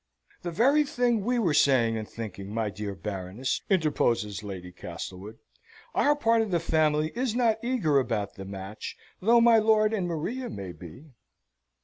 [0.41, 5.37] "The very thing we were saying and thinking, my dear Baroness!" interposes Lady Castlewood.
[5.93, 10.07] "Our part of the family is not eager about the match, though my lord and
[10.07, 11.11] Maria may be."